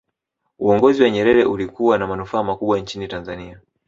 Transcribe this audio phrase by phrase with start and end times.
[0.59, 3.59] uongozi wa nyerere ulikuwa na manufaa makubwa nchini tanzania